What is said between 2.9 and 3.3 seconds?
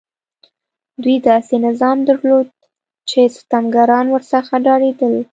چې